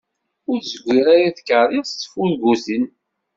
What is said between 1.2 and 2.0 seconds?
i tkeryas d